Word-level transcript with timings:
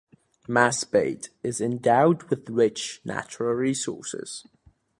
Masbate 0.47 1.29
is 1.43 1.61
endowed 1.61 2.23
with 2.23 2.49
rich 2.49 2.99
natural 3.05 3.53
resources. 3.53 4.47